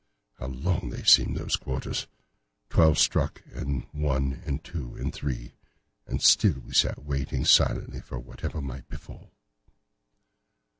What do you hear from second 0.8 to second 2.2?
they seemed, those quarters!